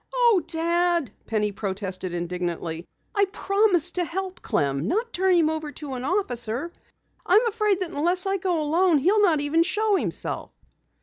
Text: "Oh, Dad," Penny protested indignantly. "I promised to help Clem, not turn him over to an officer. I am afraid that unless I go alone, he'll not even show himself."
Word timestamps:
"Oh, 0.15 0.41
Dad," 0.47 1.11
Penny 1.27 1.51
protested 1.51 2.11
indignantly. 2.11 2.85
"I 3.13 3.25
promised 3.25 3.93
to 3.93 4.03
help 4.03 4.41
Clem, 4.41 4.87
not 4.87 5.13
turn 5.13 5.35
him 5.35 5.47
over 5.47 5.71
to 5.73 5.93
an 5.93 6.03
officer. 6.03 6.73
I 7.23 7.35
am 7.35 7.45
afraid 7.47 7.81
that 7.81 7.91
unless 7.91 8.25
I 8.25 8.37
go 8.37 8.63
alone, 8.63 8.97
he'll 8.97 9.21
not 9.21 9.41
even 9.41 9.61
show 9.61 9.95
himself." 9.97 10.49